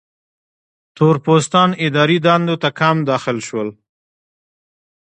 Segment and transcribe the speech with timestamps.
[0.95, 3.69] تور پوستان اداري دندو ته کم داخل شول.